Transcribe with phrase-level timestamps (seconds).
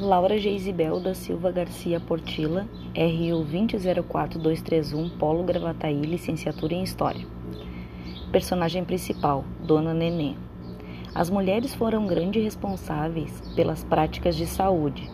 [0.00, 2.66] Laura Geisibel da Silva Garcia Portila,
[2.96, 7.26] RU 204-231, Polo Gravataí, licenciatura em História.
[8.32, 10.36] Personagem principal, Dona Nenê.
[11.14, 15.10] As mulheres foram grandes responsáveis pelas práticas de saúde,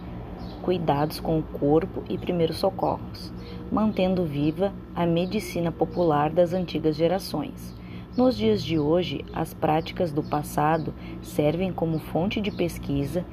[0.63, 3.33] cuidados com o corpo e primeiros socorros,
[3.73, 7.75] mantendo viva a medicina popular das antigas gerações.
[8.17, 13.25] Nos dias de hoje, as práticas do passado servem como fonte de pesquisa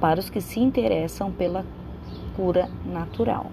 [0.00, 1.64] para os que se interessam pela
[2.34, 3.50] cura natural.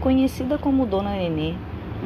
[0.00, 1.54] Conhecida como Dona Nenê,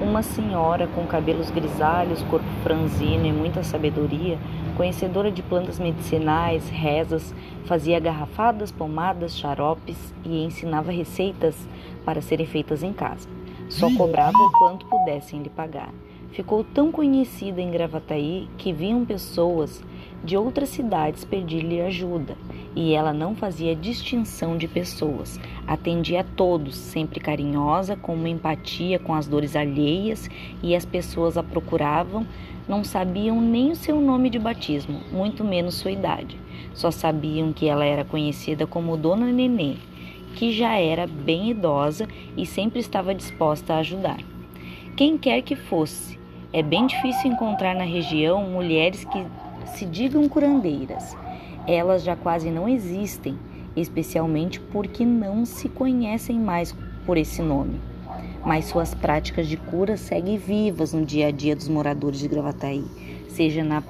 [0.00, 4.38] uma senhora com cabelos grisalhos, corpo franzino e muita sabedoria,
[4.76, 11.56] conhecedora de plantas medicinais, rezas, fazia garrafadas, pomadas, xaropes e ensinava receitas
[12.04, 13.28] para serem feitas em casa.
[13.68, 15.92] Só cobrava o quanto pudessem lhe pagar.
[16.32, 19.82] Ficou tão conhecida em Gravataí que vinham pessoas
[20.22, 22.36] de outras cidades pedir-lhe ajuda,
[22.74, 28.98] e ela não fazia distinção de pessoas, atendia a todos, sempre carinhosa, com uma empatia
[28.98, 30.28] com as dores alheias,
[30.62, 32.26] e as pessoas a procuravam,
[32.68, 36.38] não sabiam nem o seu nome de batismo, muito menos sua idade.
[36.74, 39.76] Só sabiam que ela era conhecida como Dona Nenê,
[40.34, 44.18] que já era bem idosa e sempre estava disposta a ajudar.
[44.94, 46.18] Quem quer que fosse,
[46.52, 49.26] é bem difícil encontrar na região mulheres que
[49.66, 51.16] se digam curandeiras.
[51.66, 53.38] Elas já quase não existem,
[53.76, 56.74] especialmente porque não se conhecem mais
[57.04, 57.78] por esse nome.
[58.44, 62.84] Mas suas práticas de cura seguem vivas no dia a dia dos moradores de Gravataí,
[63.28, 63.82] seja na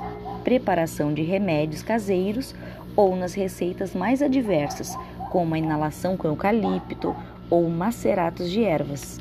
[0.42, 2.54] preparação de remédios caseiros
[2.96, 4.96] ou nas receitas mais adversas,
[5.30, 7.14] como a inalação com eucalipto
[7.48, 9.18] ou maceratos de ervas.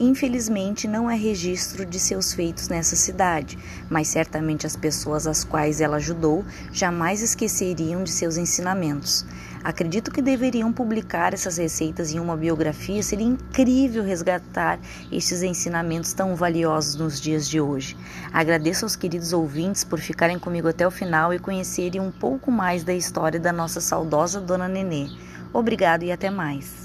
[0.00, 3.56] Infelizmente, não há registro de seus feitos nessa cidade,
[3.88, 9.24] mas certamente as pessoas às quais ela ajudou jamais esqueceriam de seus ensinamentos.
[9.62, 14.80] Acredito que deveriam publicar essas receitas em uma biografia, seria incrível resgatar
[15.12, 17.96] estes ensinamentos tão valiosos nos dias de hoje.
[18.32, 22.82] Agradeço aos queridos ouvintes por ficarem comigo até o final e conhecerem um pouco mais
[22.82, 25.06] da história da nossa saudosa Dona Nenê.
[25.52, 26.82] Obrigado e até mais.